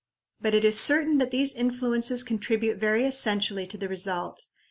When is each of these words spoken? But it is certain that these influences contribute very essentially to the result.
But 0.41 0.55
it 0.55 0.65
is 0.65 0.79
certain 0.79 1.19
that 1.19 1.29
these 1.29 1.53
influences 1.53 2.23
contribute 2.23 2.79
very 2.79 3.05
essentially 3.05 3.67
to 3.67 3.77
the 3.77 3.87
result. 3.87 4.47